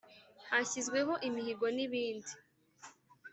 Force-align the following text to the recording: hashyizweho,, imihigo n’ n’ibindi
hashyizweho,, 0.49 1.13
imihigo 1.27 1.65
n’ 1.71 1.73
n’ibindi 1.75 2.31